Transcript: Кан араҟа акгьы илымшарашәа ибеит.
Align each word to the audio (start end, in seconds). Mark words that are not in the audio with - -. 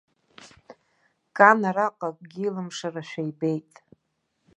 Кан 1.37 1.59
араҟа 1.69 2.07
акгьы 2.11 2.41
илымшарашәа 2.47 3.21
ибеит. 3.29 3.73